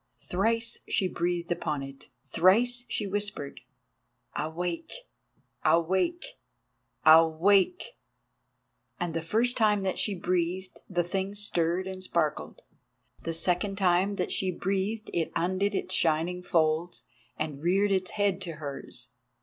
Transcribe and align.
Thrice 0.21 0.79
she 0.89 1.07
breathed 1.07 1.51
upon 1.51 1.83
it, 1.83 2.09
thrice 2.25 2.85
she 2.87 3.05
whispered, 3.05 3.59
"Awake! 4.35 4.91
Awake! 5.63 6.25
Awake!" 7.05 7.83
And 8.99 9.13
the 9.13 9.21
first 9.21 9.55
time 9.57 9.81
that 9.81 9.99
she 9.99 10.15
breathed 10.15 10.79
the 10.89 11.03
Thing 11.03 11.35
stirred 11.35 11.85
and 11.85 12.01
sparkled. 12.01 12.63
The 13.21 13.33
second 13.35 13.77
time 13.77 14.15
that 14.15 14.31
she 14.31 14.49
breathed 14.49 15.11
it 15.13 15.31
undid 15.35 15.75
its 15.75 15.93
shining 15.93 16.41
folds 16.41 17.03
and 17.37 17.61
reared 17.61 17.91
its 17.91 18.09
head 18.09 18.41
to 18.41 18.53
hers. 18.53 19.09